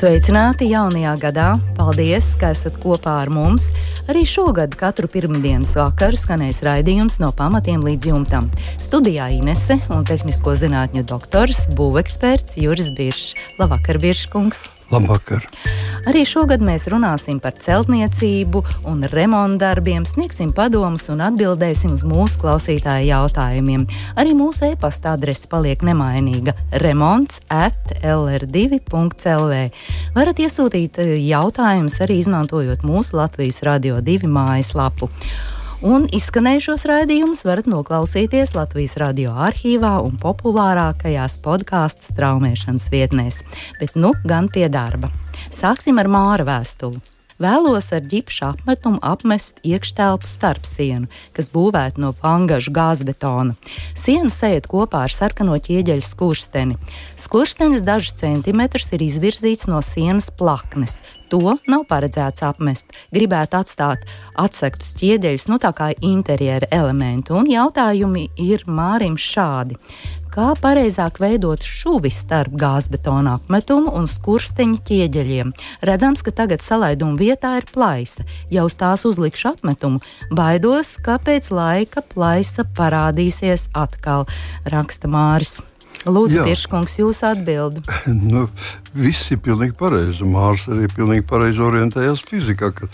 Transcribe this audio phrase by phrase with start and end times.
[0.00, 1.46] Sveicināti jaunajā gadā!
[1.76, 3.66] Paldies, ka esat kopā ar mums!
[4.08, 8.48] Arī šogad katru pirmdienas vakaru skanēs raidījums no pamatiem līdz jumtam.
[8.80, 13.34] Studijā Inese un tehnisko zinātņu doktors, būveksperts Juris Biršs.
[13.60, 14.70] Labvakar, Birškungs!
[14.90, 15.44] Labvakar!
[16.10, 22.40] Arī šogad mēs runāsim par celtniecību un remontu darbiem, sniegsim padomus un atbildēsim uz mūsu
[22.42, 23.84] klausītāju jautājumiem.
[24.18, 29.62] Arī mūsu e-pasta adrese paliek nemainīga- remonds at lr2.lv.
[30.16, 35.10] Varat iesūtīt eh, jautājumus arī izmantojot mūsu Latvijas Radio 2 mājaslapu.
[35.80, 43.40] Un izskanējušos raidījumus varat noklausīties Latvijas radio arhīvā un populārākajās podkāstu straumēšanas vietnēs.
[43.80, 45.08] Bet nu gan pie darba.
[45.48, 47.00] Sāksim ar Māra vēstuli.
[47.40, 53.56] Vēlos ar ģipšu apmetumu apmest iekštelpu starpsienu, kas būvēta no vangažu gāzbetona.
[53.96, 56.76] Siena sēž kopā ar sarkano ķieģeļu skursteni.
[57.16, 60.98] Skurstenis dažus centimetrus ir izvirzīts no sienas plaknes.
[61.32, 62.92] To nav paredzēts apmest.
[63.14, 64.04] Gribētu atstāt
[64.36, 69.78] atsektus ķieģeļus, nu tā kā interjera elementu, un jautājumi ir Mārim šādi
[70.34, 75.52] kā pareizāk veidot šuvi starp gāzbetona apmetumu un skursteņa ķieģeļiem.
[75.86, 78.26] Redzams, ka tagad salaiduma vietā ir plaisa.
[78.52, 80.02] Ja uz tās uzlikšu apmetumu,
[80.34, 84.26] baidos, ka pēc laika plaisa parādīsies atkal,
[84.70, 85.60] raksta Māris.
[86.08, 87.82] Lūdzu, Tieškungs, jūsu atbildi.
[88.32, 88.46] nu,
[88.96, 90.24] viss ir pilnīgi pareizi.
[90.24, 92.88] Mārs arī pilnīgi pareizi orientējās fizikā, ka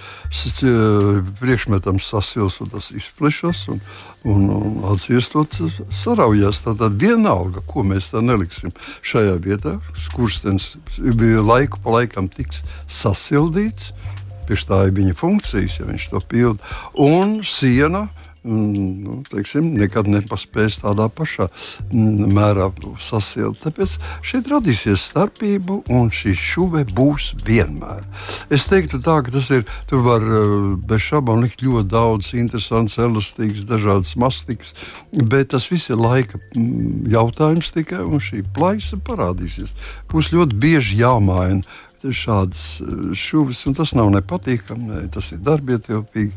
[1.38, 3.78] priekšmetam sasils un tas izplešas un,
[4.26, 5.54] un, un atsiestot
[5.94, 6.64] saraujās.
[6.66, 8.74] Tātad vienalga, ko mēs tā neliksim
[9.06, 9.76] šajā vietā,
[10.08, 13.92] skurstens laiku pa laikam tiks sasildīts.
[14.46, 16.74] Pie tā ir viņa funkcijas, ja viņš to pilda.
[17.02, 18.06] Un siena
[18.46, 21.48] nu, teiksim, nekad nepaspēs tādā pašā
[21.90, 22.68] mm, mērā
[23.02, 23.60] sasilt.
[23.62, 23.96] Tāpēc
[24.26, 28.04] šeit radīsies starpība, un šī šuve būs vienmēr.
[28.54, 29.66] Es teiktu, tā, ka tas ir.
[29.90, 30.54] Tur var eh,
[30.86, 34.74] bez šaubām likt ļoti daudz interesants, elastīgs, dažādas mastikas,
[35.12, 39.74] bet tas viss ir laika mm, jautājums tikai, un šī plaisa parādīsies.
[40.12, 41.64] Būs ļoti bieži jāmaina
[42.14, 46.32] šādas eh, šuvis, un tas nav nepatīkami, ne, tas ir darbietilpīgi.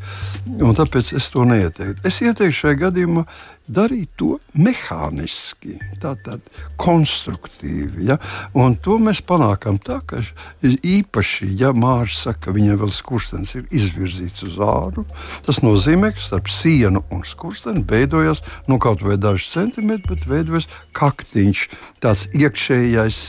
[0.80, 2.06] Tāpēc es to neieteiktu.
[2.08, 3.26] Es ieteiktu šajā gadījumā
[3.70, 6.44] darīt to mehāniski, tātad
[6.80, 8.08] konstruktīvi.
[8.10, 8.18] Ja?
[8.58, 10.22] Un to mēs panākam tā, ka
[10.64, 15.06] īpaši, ja Mārcis saka, ka viņai vēl skurstenis ir izvirzīts uz āru,
[15.46, 20.70] tas nozīmē, ka starp sienu un skursteni veidojas nu, kaut vai daži centimetri, bet veidojas
[20.98, 21.66] kaktiņš,
[22.04, 23.22] tāds iekšējais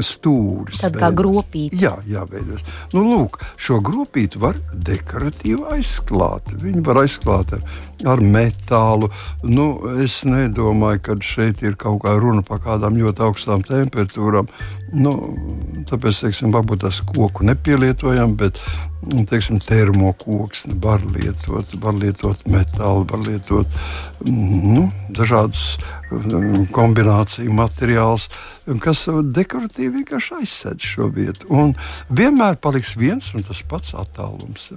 [0.00, 0.80] stūris.
[0.84, 1.76] Tad kā gropīte.
[1.78, 2.64] Jā, jā veidojas.
[2.94, 6.54] Nu, lūk, šo gropīti var dekoratīvi aizklāt.
[6.62, 7.64] Viņi var aizklāt ar,
[8.14, 9.10] ar metālu.
[9.44, 9.68] Nu,
[10.02, 14.48] es nedomāju, ka šeit ir kaut kā runa par kādām ļoti augstām temperatūrām.
[14.94, 15.14] Nu,
[15.90, 18.60] tāpēc, teiksim, varbūt tas koku nepielietojam, bet
[19.30, 23.68] teiksim, termokoks var lietot, var lietot metālu, var lietot
[24.26, 25.76] nu, dažādas
[26.10, 28.28] mm, kombināciju materiālus,
[28.80, 29.04] kas
[29.36, 31.48] dekoratīvi vienkārši aizsēž šo vietu.
[31.52, 31.74] Un
[32.08, 34.70] vienmēr paliks viens un tas pats attālums.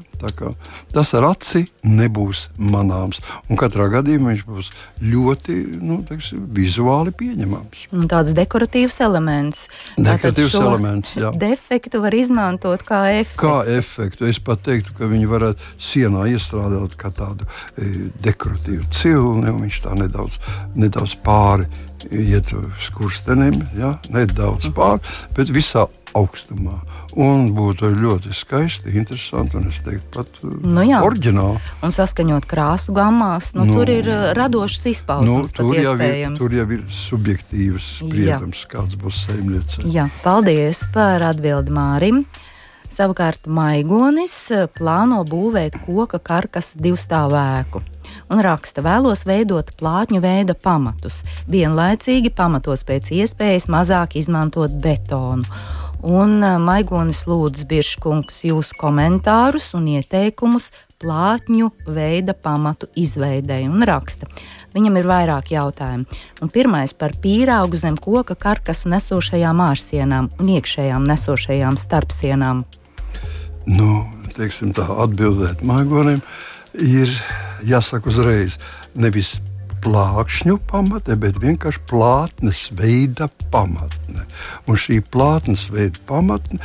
[0.94, 3.22] Tas ar aci nebūs manāms.
[3.48, 4.72] Un katrā gadījumā viņš būs
[5.04, 7.88] ļoti nu, teiksim, vizuāli pieņemams.
[7.96, 9.68] Un tāds dekoratīvs elements.
[9.96, 11.32] Dekoratīvs elements jā.
[11.40, 13.40] defektu var izmantot kā efektu.
[13.46, 14.30] Kā efektu efektu.
[14.30, 17.46] Es pat teiktu, ka viņi varētu sienā iestrādāt kā tādu
[17.78, 20.40] e, dekoratīvu cilni, un viņš tā nedaudz,
[20.76, 21.68] nedaudz pāri
[22.12, 23.98] iet uz kurstenim, ja?
[24.10, 25.02] nedaudz pāri,
[25.36, 26.80] bet visā augstumā.
[27.18, 31.60] Un būtu ļoti skaisti, interesanti un es teiktu, pat e, nu, oriģināli.
[31.84, 35.54] Un saskaņot krāsu gammās, nu, nu, tur ir e, radošs izpausmes.
[35.54, 38.42] Nu, tur, jau ir, tur jau ir subjektīvs jā.
[38.70, 39.90] kāds būs saimniecības.
[39.94, 42.22] Jā, paldies par atbildi Mārim.
[42.88, 47.84] Savukārt Maigonis eh, plāno būvēt koka karkas divstāvēku
[48.32, 55.44] un raksta, vēlos veidot plātņu veida pamatus, vienlaicīgi pamatos pēc iespējas mazāk izmantot betonu.
[56.08, 60.70] Un eh, Maigonis lūdz Biržkungs jūsu komentārus un ieteikumus
[61.02, 64.30] plātņu veida pamatu izveidēji un raksta.
[64.76, 66.06] Viņam ir vairāk jautājumu.
[66.42, 72.64] Un pirmais par pīrāgu zem koka karkas nesošajām ārsienām un iekšējām nesošajām starpsienām
[73.68, 74.06] nu,
[74.76, 76.22] tā atbildēt Maigonim,
[76.78, 77.12] ir
[77.68, 78.58] jāsaka uzreiz.
[78.98, 79.38] Nevis
[79.88, 84.26] plākšņu pamatne, bet vienkārši plātnes veida pamatne.
[84.68, 86.60] Un šī plātnes veida pamatne,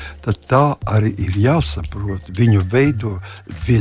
[0.49, 2.27] tā arī ir jāsaprot.
[2.35, 3.15] Viņu veido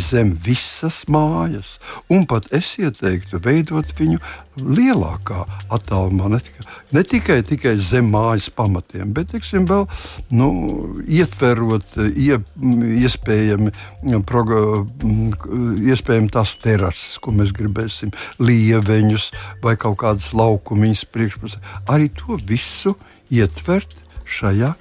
[0.01, 1.79] zem visas mājas,
[2.13, 4.21] un pat es ieteiktu veidot viņu
[4.61, 9.87] lielākā attālumā, ne tikai, ne tikai, tikai zem mājas pamatiem, bet tiksim, vēl
[10.35, 10.49] nu,
[11.07, 12.37] ietverot ie,
[13.01, 13.71] iespējami,
[14.27, 14.61] proga,
[15.87, 18.11] iespējami tās terases, ko mēs gribēsim,
[18.43, 19.30] lieveņus
[19.63, 21.61] vai kaut kādas laukumiņas priekšpusē.
[21.91, 22.95] Arī to visu
[23.31, 23.93] ietvert
[24.29, 24.73] šajā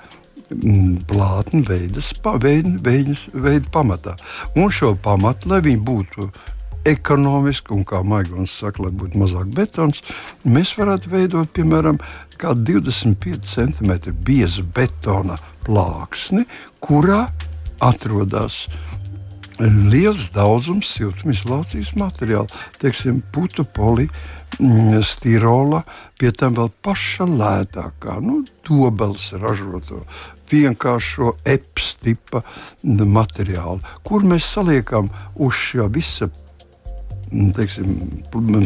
[1.11, 4.17] plātni veidas, pa, veid, veid, veid pamatā.
[4.59, 6.31] Un šo pamatu, lai viņi būtu
[6.89, 10.01] ekonomiski, un kā Maigons saka, lai būtu mazāk betons,
[10.49, 12.01] mēs varētu veidot, piemēram,
[12.41, 15.37] 25 cm biezu betona
[15.67, 16.47] plāksni,
[16.81, 17.27] kurā
[17.85, 18.65] atrodas
[19.61, 22.49] liels daudzums siltumizolācijas materiālu,
[22.81, 24.09] teiksim, putu poli.
[25.07, 25.85] Stirola,
[26.21, 30.03] pie tam vēl paša lētākā, nu, dobels ražoto,
[30.51, 32.43] vienkāršo eps tipa
[32.85, 36.31] materiālu, kur mēs saliekam uz šā visa
[37.31, 37.95] teiksim,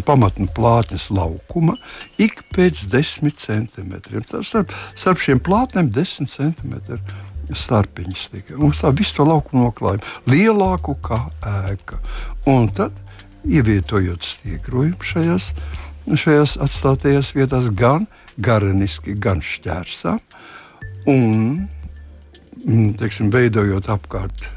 [0.07, 1.77] pamatnu plātnes laukuma
[2.17, 4.25] ik pēc desmit centimetriem.
[4.25, 6.97] Tā starp, starp šiem plātnēm desmit centimetri
[7.53, 8.57] starpiņas tika.
[8.57, 11.21] Mums tā visu to laukumu noklājuma lielāku kā
[11.69, 12.01] ēka.
[12.49, 12.97] Un tad,
[13.45, 15.51] ievietojot stiegrojumu šajās,
[16.09, 18.09] šajās atstātajās vietās, gan
[18.41, 20.17] garaniski, gan šķērsā,
[21.11, 21.67] un
[22.65, 24.49] mm, teiksim, veidojot apkārt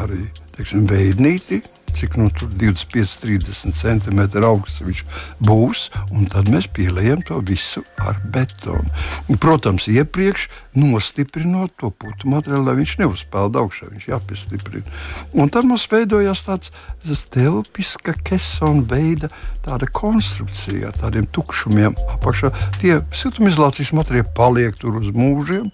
[0.00, 0.24] arī
[0.56, 1.60] teiksim, veidnīti,
[1.96, 5.02] cik nu, 25, 30 cm augsts viņš
[5.44, 5.86] būs,
[6.32, 8.86] tad mēs pieliekam to visu ar betonu.
[9.40, 14.98] Protams, iepriekš nostiprinot to putu materiālu, lai viņš neuzpeld augšā, viņš jāpiestiprina.
[15.34, 16.72] Un tad mums veidojās tāds
[17.34, 19.30] telpiska kesona veida
[19.92, 22.52] konstrukcija ar tādiem tukšumiem apakšā.
[22.80, 25.70] Tie siltumizolācijas materiāli paliek tur uz mūžiem,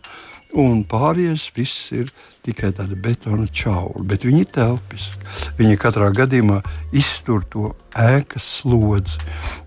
[0.56, 2.10] un pārējais viss ir
[2.46, 5.30] tikai tāda betona čaula, bet viņi ir telpiski.
[5.58, 6.60] Viņi katrā gadījumā
[6.96, 9.20] iztur to ēkas slodzi,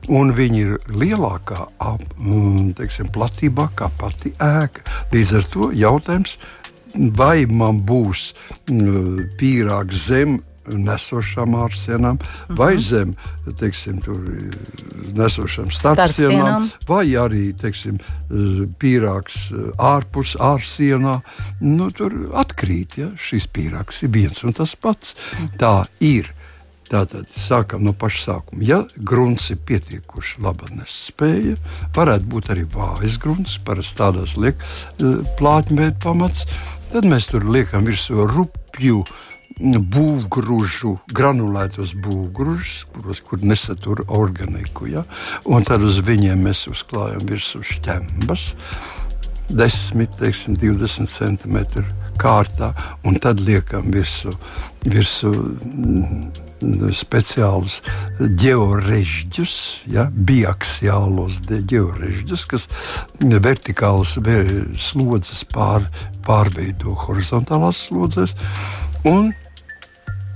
[0.09, 4.85] un viņi ir lielākā ap, mm, teiksim, platībā kā pati ēka.
[5.13, 6.37] Līdz ar to jautājums,
[6.95, 8.31] vai man būs
[8.71, 10.39] mm, pīrāgs zem
[10.77, 12.57] nesošām ārsienām, mm -hmm.
[12.57, 13.13] vai zem
[13.59, 14.17] teiksim, tur,
[15.17, 17.97] nesošām starpsienām, vai arī teiksim,
[18.79, 21.19] pīrāgs ārpus ārsienā.
[21.61, 25.15] Nu, tur atkrīt, ja šis pīrāgs ir viens un tas pats.
[25.15, 25.57] Mm -hmm.
[25.57, 26.33] Tā ir.
[26.89, 28.63] Tātad sākam no paša sākuma.
[28.65, 31.53] Ja grunts ir pietiekuši laba nespēja,
[31.93, 34.55] varētu būt arī vājas grunts, parasti tādās liek
[35.37, 36.47] plātņveida pamats,
[36.91, 44.87] tad mēs tur liekam virsū rupju uh, būvgrūžu, granulētos būvgrūžus, kuros kur nesatur organiku.
[44.87, 45.03] Ja?
[45.45, 48.53] Un tad uz viņiem mēs uzklājam virsū šķembas,
[49.49, 51.57] 10, teiksim, 20 cm
[52.19, 52.73] kārtā,
[53.07, 54.33] un tad liekam virsū,
[54.85, 57.79] virsū mm, speciālus
[58.19, 59.55] georežģus,
[59.89, 62.67] ja, biaksiālos georežģus, kas
[63.19, 64.17] vertikālas
[64.89, 65.87] slodzes pār,
[66.27, 68.35] pārveido horizontālās slodzes.
[69.07, 69.33] Un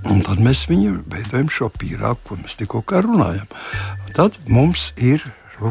[0.03, 3.47] Un tad mēs viņu veidojam šo pīrāgu, ko mēs tikko runājam.
[4.11, 5.23] Tad mums ir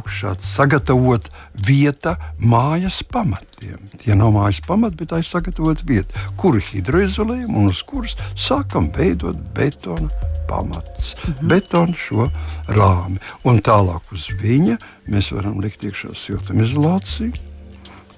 [0.09, 1.27] šāds sagatavot
[1.67, 3.77] vieta mājas pamatiem.
[4.01, 8.89] Tie nav mājas pamati, bet tā ir sagatavot vieta, kuru hidroizolējam un uz kuras sākam
[8.97, 10.09] veidot betona
[10.49, 11.49] pamatus, mm -hmm.
[11.49, 12.31] betonu šo
[12.69, 13.21] rāmi.
[13.45, 17.52] Un tālāk uz viņa mēs varam likt iekšā siltumizolāciju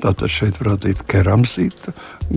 [0.05, 1.95] Tātad šeit varētu būt keramzīta,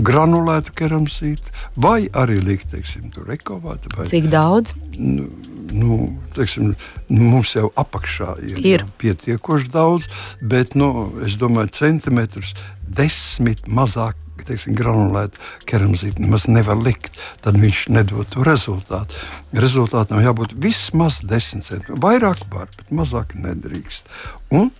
[0.07, 3.91] granulēta keramzīta, vai arī likt, teiksim, tur rekovāta.
[3.97, 4.71] Vai, Cik daudz?
[4.95, 5.27] Nu,
[5.75, 5.97] nu,
[6.37, 6.71] teiksim,
[7.09, 8.85] nu, mums jau apakšā ir, ir.
[9.01, 10.07] pietiekoši daudz,
[10.39, 12.55] bet nu, es domāju, centimetrus
[12.87, 14.15] desmit mazāk.
[14.47, 19.17] Teiksim, granulēta keramzīta nemaz nevar likt, tad viņš nedod to rezultātu.
[19.59, 21.99] Rezultātam jābūt vismaz 10 centimetriem.
[22.05, 24.07] Vairāk var, bet mazāk nedrīkst.
[24.55, 24.71] Un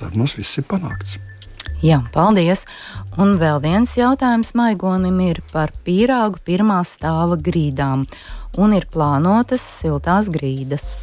[0.00, 1.20] tad mums viss ir panākts.
[1.82, 2.62] Jā, paldies.
[3.18, 8.04] Un vēl viens jautājums Maigonim ir par pīrāgu pirmā stāva grīdām.
[8.62, 11.02] Un ir plānotas siltās grīdas.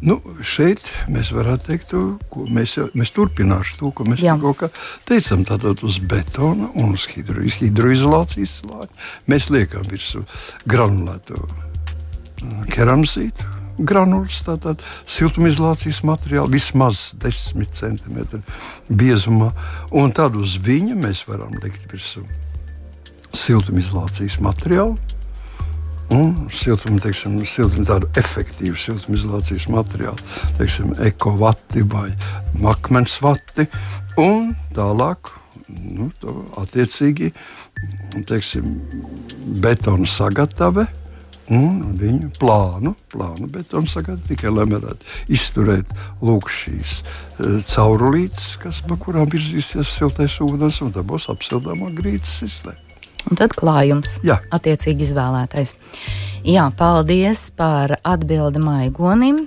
[0.00, 0.16] Nu,
[0.46, 1.90] šeit mēs varētu teikt,
[2.32, 4.70] ko mēs, mēs turpināsim to, ko mēs tikko
[5.10, 5.42] teicām.
[5.48, 10.22] Tātad uz betona un uz hidro, hidroizolācijas slāņa mēs liekam virsmu
[10.70, 11.42] granulēto
[12.70, 18.42] keramzītu granulas, tātad siltumizolācijas materiālu, vismaz 10 cm
[18.88, 19.50] biezumā.
[19.96, 22.24] Un tad uz viņa mēs varam likt virsū
[23.36, 24.98] siltumizolācijas materiālu.
[26.10, 30.18] un siltuma, teiksim, siltuma tādu efektīvu siltumizolācijas materiālu,
[30.58, 32.08] teiksim, ekovati vai
[32.58, 33.68] makmens vati,
[34.18, 35.30] un tālāk
[35.70, 36.08] nu,
[36.58, 37.30] attiecīgi
[38.26, 38.66] teiksim,
[39.62, 40.88] betona sagatave
[41.50, 45.90] un viņu plānu, plānu betonu sagādāt, tikai lai varētu izturēt
[46.22, 52.38] lūk, šīs uh, caurulītes, kas, pa kurām virzīsies siltais ūdens, un tā būs apsildāmā grīdas
[52.42, 52.78] sistēma.
[53.28, 54.16] Un tad klājums.
[54.24, 54.38] Jā.
[54.54, 55.74] Attiecīgi izvēlētais.
[56.48, 59.44] Jā, paldies par atbildi Maigonim.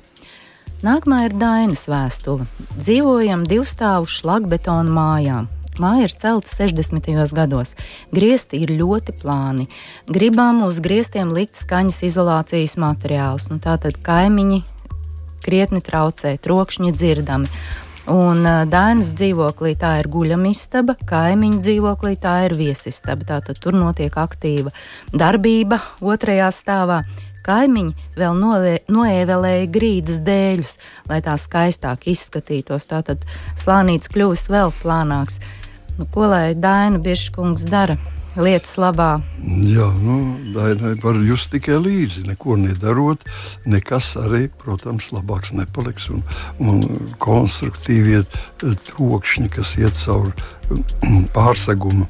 [0.83, 2.45] Nākamā ir Dainas vēstule.
[2.75, 5.45] Dzīvojam divstāvu šlagbetonu mājā.
[5.81, 7.09] Māja ir celta 60.
[7.33, 7.73] gados.
[8.13, 9.65] Griezti ir ļoti plāni.
[10.05, 13.49] Gribam uz grieztiem likt skaņas izolācijas materiālus.
[13.49, 14.61] Nu, tātad kaimiņi
[15.43, 17.49] krietni traucē, trokšņi dzirdami.
[18.11, 23.23] Un Dainas dzīvoklī tā ir guļamistaba, kaimiņu dzīvoklī tā ir viesistaba.
[23.37, 24.73] Tātad tur notiek aktīva
[25.15, 27.03] darbība otrajā stāvā.
[27.43, 30.77] Kaimiņi vēl novē, noēvelēja grīdas dēļus,
[31.09, 32.87] lai tā skaistāk izskatītos.
[32.91, 33.25] Tātad
[33.59, 35.41] slānīts kļūst vēl plānāks.
[35.97, 37.97] Nu, ko lai Daina Biržkungs dara?
[38.33, 39.19] Lietas labā.
[39.61, 40.15] Jā, nu,
[40.55, 42.23] Dainai var just tikai līdzi.
[42.31, 43.21] Neko nedarot,
[43.69, 46.09] nekas arī, protams, labāks nepaliks.
[46.09, 46.23] Un,
[46.57, 46.81] un
[47.21, 50.33] konstruktīvie eh, trokšņi, kas iet cauri
[51.35, 52.09] pārseguma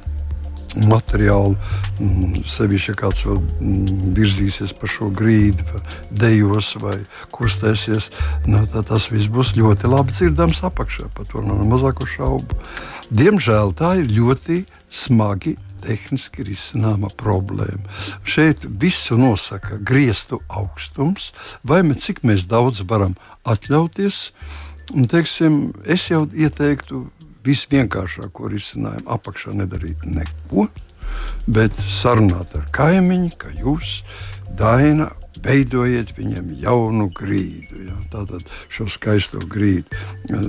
[0.90, 1.56] materiālu,
[2.00, 5.66] mm, sevišķi, ja kāds vēl mm, virzīsies pa šo grīdu,
[6.12, 6.96] dejos vai
[7.34, 8.10] kustēsies,
[8.48, 11.10] nu, tad tas viss būs ļoti labi dzirdams apakšā.
[11.18, 12.58] Par to nav mazāko šaubu.
[13.14, 17.84] Diemžēl tā ir ļoti smagi tehniski risināma problēma.
[18.24, 21.32] Šeit visu nosaka griestu augstums,
[21.64, 23.18] vai mēs cik mēs daudz varam
[23.50, 24.30] atļauties.
[24.94, 27.06] Un, teiksim, es jau ieteiktu
[27.46, 30.68] visvienkāršāko risinājumu apakšā nedarīt neko,
[31.48, 34.00] bet sarunāt ar kaimiņu, ka jūs,
[34.54, 35.10] Daina,
[35.44, 37.88] veidojiet viņiem jaunu grīdu.
[37.88, 37.96] Ja?
[38.14, 40.46] Tātad šo skaisto grīdu uh,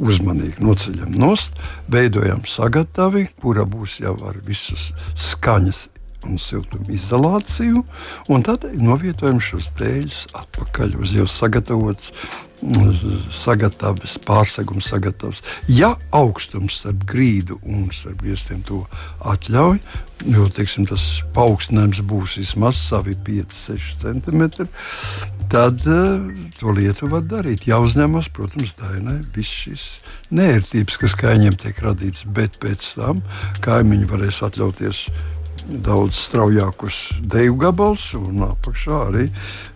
[0.00, 1.60] uzmanīgi noceļam nost,
[1.92, 4.90] veidojam sagatavi, kura būs jau ar visas
[5.20, 5.88] skaņas
[6.28, 7.84] un siltuma izolāciju,
[8.28, 12.12] un tad novietojam šos dēļus atpakaļ uz jau sagatavotas
[13.32, 15.40] sagatavs, pārsegums sagatavs.
[15.68, 18.82] Ja augstums starp grīdu un starp griestiem to
[19.24, 19.80] atļauj,
[20.28, 24.68] jo teiksim, tas paaugstinājums būs vismaz savi 5-6 cm,
[25.50, 26.20] tad uh,
[26.58, 27.66] to lietu var darīt.
[27.70, 29.88] Jāuzņemas, protams, dainai viss šis
[30.30, 33.24] nērtības, kas kaimiņiem tiek radīts, bet pēc tam
[33.64, 35.06] kaimiņi varēs atļauties
[35.70, 36.98] daudz straujākus
[37.30, 39.26] deju gabalus, un apakšā arī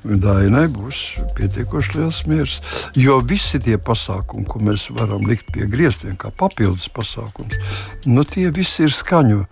[0.04, 1.02] dainai būs
[1.38, 2.60] pietiekoši liels miers.
[2.98, 7.58] Jo visi tie pasākumi, ko mēs varam likt pie griestiem, kā papildus pasākums,
[8.06, 9.44] nu, tie visi ir skaņu.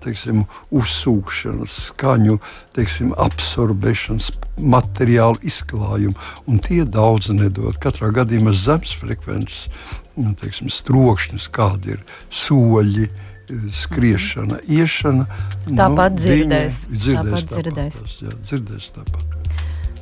[0.00, 2.38] Teiksim, uzsūkšanas, skaņu,
[2.72, 6.16] teiksim, absorbēšanas, materiālu izklājumu.
[6.48, 7.76] Un tie daudz nedod.
[7.82, 9.66] Katrā gadījumā zemes frekvences,
[10.16, 12.00] nu, teiksim, strokšņus, kādi ir
[12.32, 13.28] soļi, uh,
[13.74, 15.26] skriešana, iešana.
[15.66, 16.82] Tāpat nu, dzirdēs.
[16.92, 17.54] Dzirdēs tāpat.
[17.56, 18.00] dzirdēs.
[18.02, 19.41] Tāpat, jā, dzirdēs tāpat.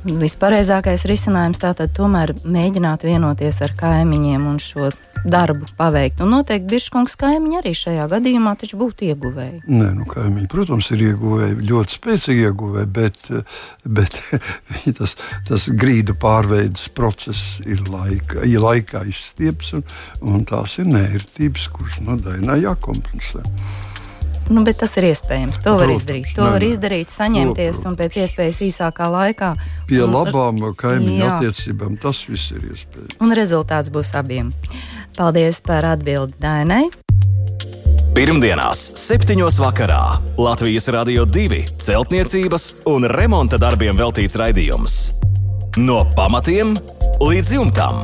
[0.01, 4.87] Vispareizākais risinājums tātad tomēr mēģināt vienoties ar kaimiņiem un šo
[5.29, 6.23] darbu paveikt.
[6.25, 9.59] Un noteikti Biržkungs kaimiņi arī šajā gadījumā taču būtu ieguvēji.
[9.69, 13.29] Nē, nu kaimiņi, protams, ir ieguvēji, ļoti spēcīgi ieguvēji, bet,
[13.85, 14.17] bet
[14.99, 15.15] tas,
[15.47, 19.85] tas grīdu pārveides process ir laika, ir laikā izstieps un,
[20.25, 23.45] un tās ir nērtības, kuras no dainā jākompensē.
[24.49, 25.61] Nu, bet tas ir iespējams.
[25.61, 26.31] To Protams, var izdarīt.
[26.35, 27.85] To ne, var izdarīt, saņemties protams.
[27.87, 29.51] un pēc iespējas īsākā laikā.
[29.91, 31.29] Pie un, labām kaimiņu jā.
[31.37, 33.19] attiecībām tas viss ir iespējams.
[33.21, 34.51] Un rezultāts būs abiem.
[35.17, 36.85] Paldies par atbildi Dainai.
[38.11, 39.37] Pirmdienās, 7.
[39.55, 40.01] vakarā
[40.35, 44.97] Latvijas Rādio 2 celtniecības un remonta darbiem veltīts raidījums.
[45.79, 46.75] No pamatiem
[47.23, 48.03] līdz jumtam.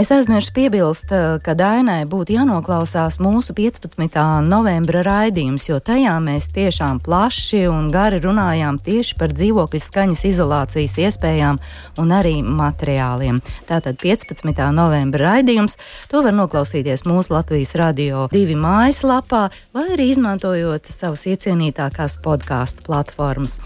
[0.00, 4.40] Es aizmirsu piebilst, eh, ka Dainai būtu jānoklausās mūsu 15.
[4.48, 10.96] novembra raidījums, jo tajā mēs tiešām plaši un gari runājām tieši par dzīvokļu skaņas izolācijas
[11.04, 11.60] iespējām
[12.00, 13.42] un arī materiāliem.
[13.68, 14.72] Tātad 15.
[14.72, 15.76] novembra raidījums,
[16.08, 23.60] to var noklausīties mūsu Latvijas radio divi mājaslapā vai arī izmantojot savas iecienītākās podkāstu platformas.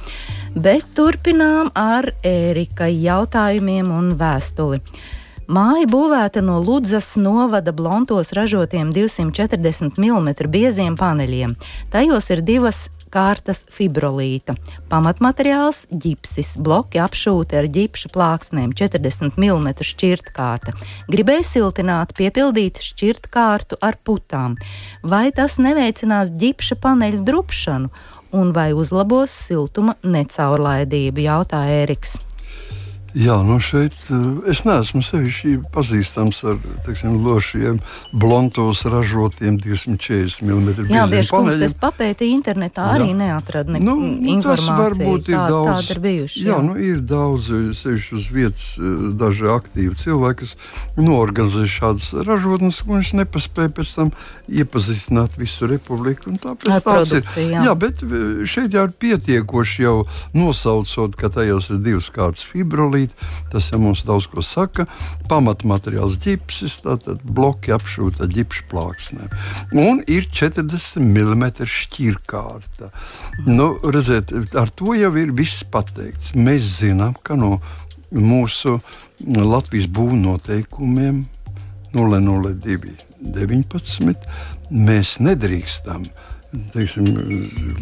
[0.56, 4.82] Bet turpinām ar Ērika jautājumiem un vēstuli.
[5.44, 11.52] Māja būvēta no Ludzas novada blontos ražotiem 240 mm bieziem paneļiem.
[11.92, 14.56] Tajos ir divas kārtas fibrolīta.
[14.88, 20.72] Pamatmateriāls- ģipsis, bloki apšūti ar ģipša plāksnēm, 40 mm šķirtkārta.
[21.12, 24.56] Gribēju siltināt, piepildīt šķirtkārtu ar putām.
[25.02, 27.90] Vai tas neveicinās ģipša paneļu drupšanu?
[28.32, 32.18] Un vai uzlabos siltuma necaurlaidību, jautāja Eriks.
[33.14, 37.76] Jā, nu šeit eh, es neesmu sevišķi pazīstams ar teiksim, lošiem,
[38.10, 40.88] blondos ražotiem 240 mm.
[40.90, 43.18] Jā, bieži kungs, es papētīju internetā, arī jā.
[43.20, 44.66] neatradu ne, nu, nu, informāciju.
[44.66, 45.90] Tas varbūt ir tā, daudz.
[45.94, 46.48] Ir bijuši, jā.
[46.50, 52.80] jā, nu ir daudz, sevišķi uz vietas eh, daži aktīvi cilvēki, kas norganizē šādas ražotnes,
[52.82, 54.12] un viņš nepaspēja pēc tam
[54.50, 56.34] iepazīstināt visu republiku.
[56.42, 57.30] Tāpēc tāds ir.
[57.44, 57.62] Jā.
[57.70, 59.96] jā, bet eh, šeit jau ir pietiekoši jau
[60.34, 63.14] nosaucot, ka tajos ir divas kārtas fibrolīti darīt.
[63.52, 64.86] Tas jau mums daudz ko saka.
[65.28, 69.28] Pamatmateriāls ģipsis, tātad bloki apšūta ģipša plāksnē.
[69.72, 72.90] Un ir 40 mm šķirkārta.
[73.46, 76.34] Nu, redziet, ar to jau ir viss pateikts.
[76.34, 77.60] Mēs zinām, ka no
[78.12, 78.78] mūsu
[79.24, 81.24] Latvijas būvnoteikumiem
[81.94, 84.26] 002 19
[84.74, 86.02] mēs nedrīkstam
[86.72, 87.08] teiksim,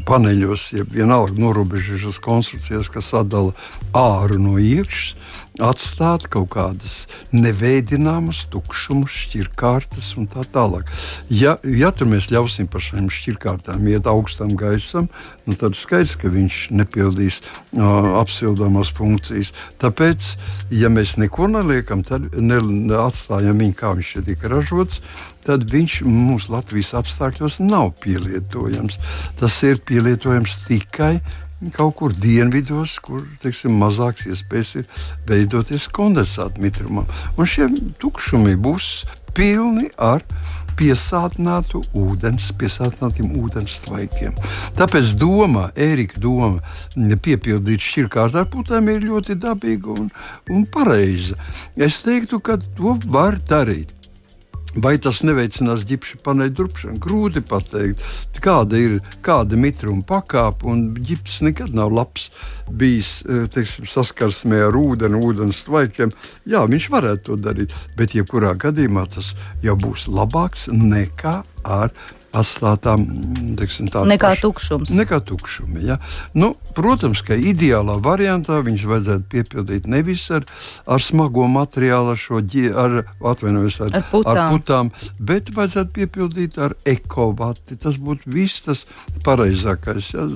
[0.08, 3.54] paneļos, ja vienalga norobežošas konstrukcijas, kas sadala
[3.96, 5.16] āru no iekšas,
[5.60, 10.88] atstāt kaut kādas neveidināmas, tukšumus, šķirkārtas un tā tālāk.
[11.28, 15.10] Ja, ja tur mēs ļausim par šīm šķirkārtām iet augstam gaisam,
[15.44, 19.52] nu tad skaidrs, ka viņš nepildīs uh, apsildāmās funkcijas.
[19.82, 20.32] Tāpēc,
[20.72, 22.62] ja mēs neko neliekam, tad ne,
[23.02, 25.02] atstājam viņu, kā viņš šeit tika ražots,
[25.44, 28.98] tad viņš mūsu Latvijas apstākļos nav pielietojams.
[29.40, 31.18] Tas ir pielietojams tikai
[31.70, 34.88] kaut kur dienvidos, kur teiksim, mazāks iespējas ir
[35.28, 37.06] veidoties kondensāta mitrumam.
[37.36, 37.68] Un šie
[38.02, 39.04] tukšumi būs
[39.36, 40.24] pilni ar
[40.78, 44.36] piesātinātu ūdens, piesātinātiem ūdens tvaikiem.
[44.78, 46.62] Tāpēc doma, Erika doma,
[46.96, 50.08] piepildīt šķirkārtu ar putēm ir ļoti dabīga un,
[50.50, 51.38] un pareiza.
[51.76, 53.92] Es teiktu, ka to var darīt.
[54.72, 57.00] Vai tas neveicinās ģipša paneļu drupšanu?
[57.04, 58.00] Grūti pateikt,
[58.40, 62.30] kāda ir kāda mitruma pakāpe, ģips nekad nav labs
[62.72, 66.14] bijis eh, teiksim, saskarsmē ar ūdeni, ūdens tvaikiem.
[66.48, 71.92] Jā, viņš varētu to darīt, bet jebkurā gadījumā tas jau būs labāks nekā ar
[72.36, 73.04] atstātām
[73.58, 74.92] teiksim, nekā paši, tukšums.
[74.96, 75.98] Nekā tukšumi, ja?
[76.38, 80.46] nu, protams, ka ideālā variantā viņus vajadzētu piepildīt nevis ar,
[80.86, 82.22] ar smago materiālu, ar,
[82.84, 84.32] ar, ar, ar, putām.
[84.32, 87.76] ar putām, bet vajadzētu piepildīt ar ekovati.
[87.82, 88.86] Tas būtu viss tas
[89.26, 90.12] pareizākais.
[90.16, 90.26] Ja?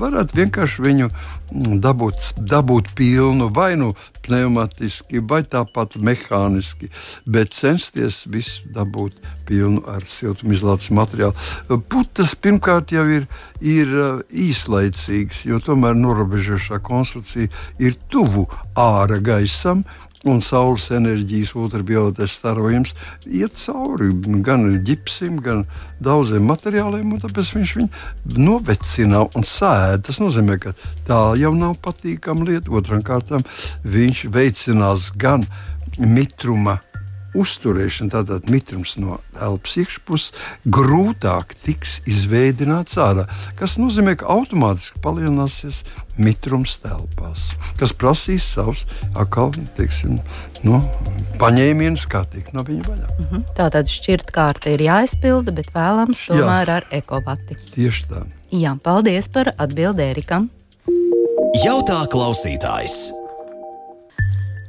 [0.00, 6.90] Varētu vienkārši viņu mm, dabūt, dabūt pilnu vai nu pneumatiski, vai tāpat mehāniski,
[7.26, 11.80] bet censties visu dabūt pilnu ar siltumizolācijas materiālu.
[11.90, 13.28] Putas pirmkārt jau ir,
[13.60, 19.84] ir uh, īslaicīgas, jo tomēr norobežošā konstrukcija ir tuvu ārā gaisam.
[20.24, 22.94] Un saules enerģijas ultravioletais starojums
[23.28, 24.08] iet cauri
[24.46, 25.64] gan ģipsim, gan
[26.04, 30.00] daudziem materiāliem, un tāpēc viņš viņu novecina un sēž.
[30.06, 30.72] Tas nozīmē, ka
[31.08, 32.72] tā jau nav patīkama lieta.
[32.72, 33.44] Otrām kārtām
[33.84, 35.44] viņš veicinās gan
[36.00, 36.78] mitruma
[37.38, 40.32] uzturēšana, tātad mitrums no elpas iekšpuses,
[40.70, 43.26] grūtāk tiks izveidināts ārā.
[43.58, 45.82] Tas nozīmē, ka automātiski palielināsies
[46.20, 48.84] mitrums telpās, kas prasīs savus
[49.18, 50.16] atkal, teiksim,
[50.66, 50.80] no,
[51.40, 53.08] paņēmienus, kā tikt no viņa vaļā.
[53.08, 53.44] Mm -hmm.
[53.58, 56.76] Tā tad šķirtkārta ir jāizpilda, bet vēlams tomēr Jā.
[56.78, 57.58] ar ekovati.
[57.74, 58.24] Tieši tā.
[58.54, 60.50] Jā, paldies par atbildi Erikam.
[61.64, 63.10] Jautā klausītājs.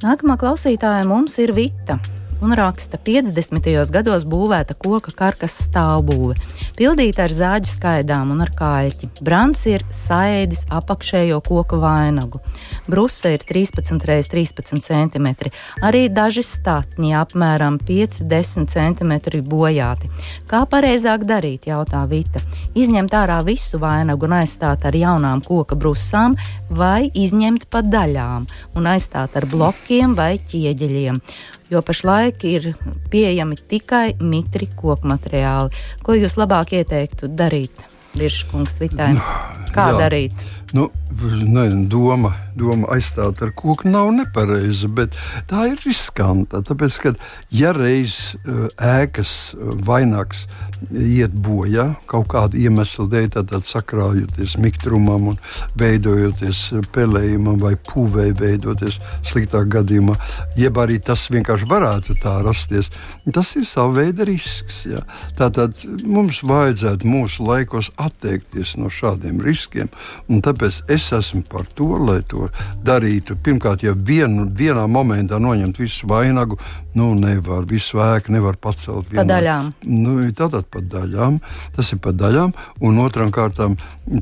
[0.04, 2.00] Nākamā klausītāja mums ir Vita
[2.46, 3.90] un raksta 50.
[3.90, 6.36] gados būvēta koka karkas stāvbūve,
[6.78, 9.10] pildīta ar zāģu skaidām un ar kāļķi.
[9.26, 12.42] Brants ir saēdis apakšējo koka vainagu.
[12.86, 15.32] Brusa ir 13 x 13 cm,
[15.82, 20.12] arī daži statņi apmēram 5-10 cm bojāti.
[20.46, 22.44] Kā pareizāk darīt, jautā Vita.
[22.78, 26.38] Izņemt ārā visu vainagu un aizstāt ar jaunām koka brusām,
[26.70, 28.46] vai izņemt pa daļām
[28.78, 31.22] un aizstāt ar blokiem vai ķieģeļiem
[31.72, 32.72] jo pašlaik ir
[33.12, 35.74] pieejami tikai mitri koku materiāli.
[36.04, 37.86] Ko jūs labāk ieteiktu darīt?
[38.16, 39.14] Virskungs, Vitai.
[39.76, 39.98] Kā Jā.
[40.06, 40.46] darīt?
[40.74, 40.90] Nu,
[41.46, 45.16] ne, doma, doma aizstāt ar koku nav nepareiza, bet
[45.50, 46.64] tā ir riskanta.
[46.66, 47.14] Tāpēc, ka
[47.54, 50.46] ja reiz uh, ēkas uh, vainags
[50.92, 55.40] iet bojā kaut kāda iemesla dēļ, tad, sakrājoties miktrumam un
[55.80, 56.62] veidojoties
[56.96, 60.16] pelējumam vai pūvei, veidoties sliktā gadījumā,
[60.60, 62.92] jeb arī tas vienkārši varētu tā rasties,
[63.34, 64.84] tas ir sava veida risks.
[64.90, 65.04] Ja.
[65.38, 69.92] Tātad mums vajadzētu mūsu laikos atteikties no šādiem riskiem,
[70.30, 72.48] un tāpēc es esmu par to, lai to
[72.86, 73.36] darītu.
[73.44, 76.58] Pirmkārt, ja vienu, vienā momentā noņemt visu vainagu,
[76.96, 79.10] nu nevar, visu ēku nevar pacelt.
[79.12, 79.22] Vienā.
[79.22, 79.72] Pa daļām.
[79.92, 81.40] Nu, tātad pa daļām,
[81.76, 82.56] tas ir pa daļām,
[82.88, 83.78] un otram kārtām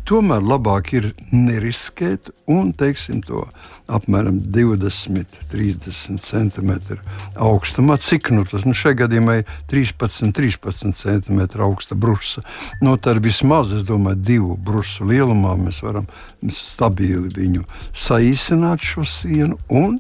[0.10, 3.46] tomēr labāk ir neriskēt un, teiksim, to
[3.92, 6.72] apmēram 20, 30 cm
[7.36, 7.98] augstumā.
[8.02, 12.46] Cik nu tas nu, šajā gadījumā ir 13, 13 cm augsta brusa.
[12.82, 16.08] No nu, tā ir vismaz, es domāju, divu brusu lielumā mēs varam
[16.54, 17.68] stabili viņu
[18.06, 20.00] saīsināt šo sienu un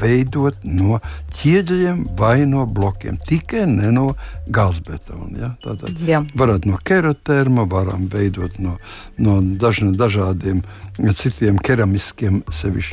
[0.00, 0.98] veidot no
[1.36, 4.06] ķieģeļiem vai no blokiem, tikai ne no
[4.54, 5.30] gāzbetona.
[5.40, 5.50] Ja?
[5.64, 6.22] Tātad Jā.
[6.34, 8.76] varat no keroterma, varam veidot no,
[9.18, 10.64] no daž, dažādiem
[11.14, 12.42] citiem keramiskiem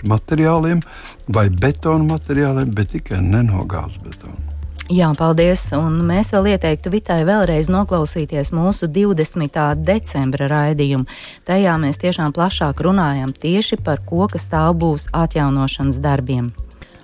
[0.03, 0.81] materiāliem
[1.27, 4.51] vai betona materiāliem, bet tikai ne no gāzbetona.
[4.91, 5.69] Jā, paldies.
[5.77, 9.59] Un mēs vēl ieteiktu Vitai vēlreiz noklausīties mūsu 20.
[9.87, 11.07] decembra raidījumu.
[11.47, 16.51] Tajā mēs tiešām plašāk runājam tieši par koka stāvbūs atjaunošanas darbiem.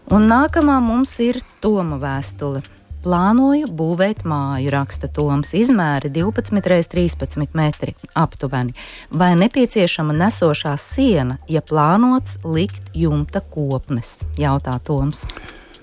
[0.07, 2.61] Un nākamā mums ir Toma vēstule.
[3.03, 5.51] Plānoju būvēt māju, raksta Toms.
[5.51, 8.71] Izmēri 12 x 13 metri aptuveni.
[9.11, 14.21] Vai nepieciešama nesošā siena, ja plānots likt jumta kopnes?
[14.39, 15.25] Jautā Toms.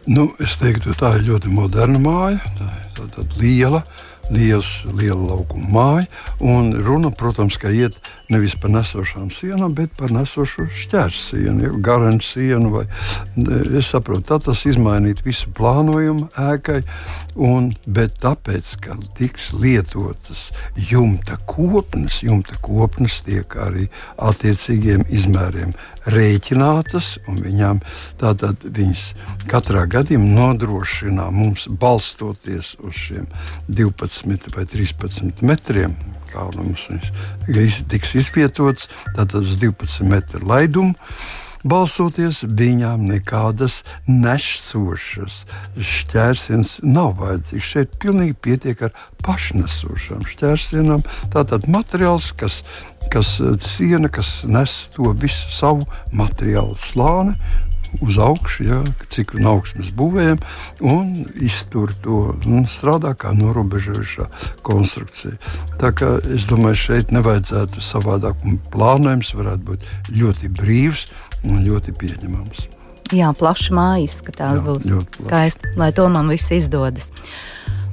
[0.08, 3.84] Nu, es teiktu, tā ir ļoti moderna māja, tā ir tāda liela
[4.32, 6.06] liels, liela laukuma māja.
[6.44, 7.98] Un runa, protams, ka iet
[8.32, 12.70] nevis par nesošām sienām, bet par nesošu šķērsienu, ja, garantiju sienu.
[12.74, 12.84] Vai,
[13.78, 16.80] es saprotu, tā tas izmainīt visu plānojumu ēkai,
[17.36, 20.48] un, bet tāpēc, ka tiks lietotas
[20.90, 23.88] jumta kopnes, jumta kopnes tiek arī
[24.22, 25.74] attiecīgiem izmēriem
[26.10, 27.80] rēķinātas, un viņām
[28.20, 29.04] tātad viņas
[29.50, 33.28] katrā gadījumā nodrošina mums balstoties uz šiem
[33.68, 35.96] 12 vai 13 metriem,
[36.32, 36.88] kā mums
[37.48, 40.94] viņas tiks izvietots, tātad uz 12 metru laidumu.
[41.64, 45.44] Balsoties viņām nekādas nesošas
[45.80, 47.70] šķērsienas nav vajadzīgs.
[47.74, 48.92] Šeit pilnīgi pietiek ar
[49.24, 51.06] pašnesošām šķērsienām.
[51.32, 52.62] Tātad materiāls, kas
[53.12, 57.36] kas siena, kas nes to visu savu materiālu slāni
[58.00, 60.40] uz augšu, ja, cik augstu mēs būvējam,
[60.82, 64.26] un iztur to un strādā kā norobežojošā
[64.66, 65.36] konstrukcija.
[65.78, 71.06] Tā kā es domāju, šeit nevajadzētu savādāk, un plānojums varētu būt ļoti brīvs
[71.48, 72.64] un ļoti pieņemams.
[73.14, 77.10] Jā, plaša māja izskatās, Jā, būs skaisti, lai to man viss izdodas.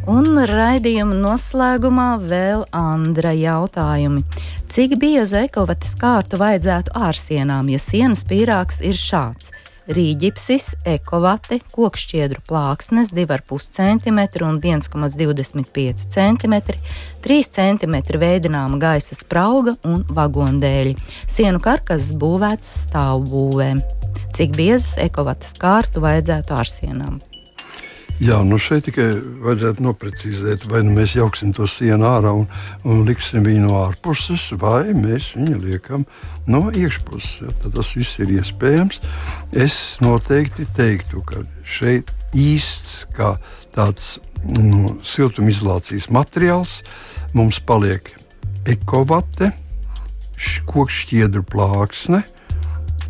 [0.10, 4.24] Un raidījuma noslēgumā vēl Andra jautājumi.
[4.72, 9.52] Cik biezu ekovatas kārtu vajadzētu ārsienām, ja sienas pīrāgs ir šāds?
[9.92, 16.56] Rīģipsis, ekovate, kokšķiedru plāksnes 2,5 cm un 1,25 cm,
[17.26, 20.96] 3 cm veidināma gaisa sprauga un vagondēļi.
[21.28, 23.84] Sienu karkas būvēts stāvbūvēm.
[24.32, 27.20] Cik biezas ekovatas kārtu vajadzētu ārsienām?
[28.22, 32.44] Jā, nu šeit tikai vajadzētu noprecizēt, vai nu mēs jauksim to sienu ārā un,
[32.86, 36.04] un liksim viņu no ārpuses, vai mēs viņu liekam
[36.46, 37.40] no iekšpuses.
[37.42, 39.00] Ja, tad tas viss ir iespējams.
[39.58, 43.32] Es noteikti teiktu, ka šeit īsts kā
[43.74, 44.20] tāds
[44.54, 46.78] nu, siltumizolācijas materiāls
[47.34, 48.14] mums paliek
[48.70, 49.50] ekovate,
[50.70, 52.22] kokšķiedru plāksne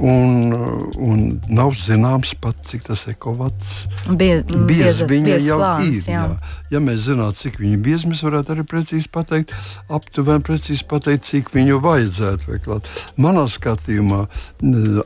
[0.01, 0.53] Un,
[0.97, 1.19] un
[1.53, 3.83] nav zināms pat, cik tas ekovats
[4.17, 6.13] Bie, biez viņa biez jau slānis, ir.
[6.15, 6.23] Jā.
[6.25, 6.55] Jā.
[6.73, 9.53] Ja mēs zinātu, cik viņa ir bieza, mēs varētu arī precīzi pateikt,
[9.93, 12.89] aptuveni precīzi pateikt, cik viņu vajadzētu veiklāt.
[13.21, 14.23] Manā skatījumā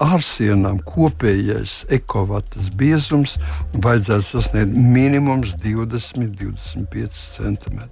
[0.05, 3.35] ārsienām kopējais ekovatas biezums
[3.75, 7.83] vajadzētu sasniegt minimums 20-25 cm.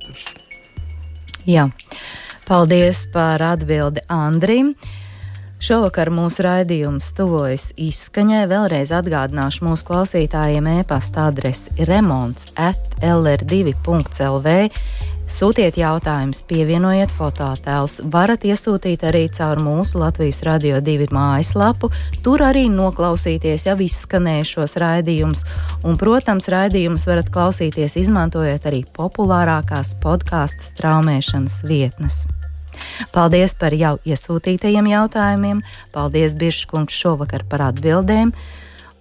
[1.49, 1.67] Jā.
[2.47, 4.75] Paldies par atbildi Andrim.
[5.63, 8.41] Šovakar mūsu raidījums tuvojas izskaņai.
[8.51, 14.57] Vēlreiz atgādināšu mūsu klausītājiem e-pasta adresi remonds at lr2.lv.
[15.23, 18.01] Sūtiet jautājumus, pievienojiet fototēlus.
[18.11, 21.93] Varat iesūtīt arī caur mūsu Latvijas radio divu mājaslapu.
[22.27, 25.47] Tur arī noklausīties jau izskanējušos raidījumus.
[25.87, 32.25] Un, protams, raidījumus varat klausīties izmantojot arī populārākās podkāstu straumēšanas vietnes.
[33.13, 35.63] Paldies par jau iesūtītajiem jautājumiem.
[35.95, 38.33] Paldies, Biržkungs, šovakar par atbildēm.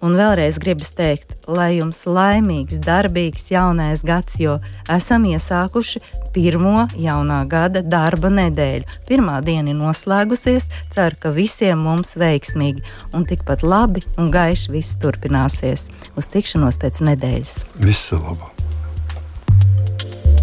[0.02, 4.56] Un vēlreiz gribas teikt, lai jums laimīgs, darbīgs jaunais gads, jo
[4.90, 6.02] esam iesākuši
[6.34, 8.98] pirmo jaunā gada darba nedēļu.
[9.06, 12.82] Pirmā diena ir noslēgusies, ceru, ka visiem mums veiksmīgi
[13.14, 15.86] un tikpat labi un gaiši viss turpināsies.
[16.18, 17.62] Uz tikšanos pēc nedēļas.
[17.86, 18.61] Visu labu!